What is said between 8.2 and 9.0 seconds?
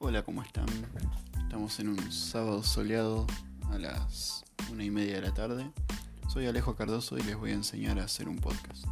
un podcast.